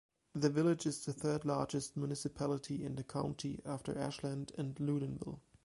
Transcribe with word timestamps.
The 0.33 0.49
village 0.49 0.87
is 0.87 1.05
the 1.05 1.13
third 1.13 1.45
largest 1.45 1.95
municipality 1.95 2.83
in 2.83 2.95
the 2.95 3.03
county 3.03 3.61
after 3.63 3.95
Ashland 3.95 4.51
and 4.57 4.73
Loudonville. 4.79 5.41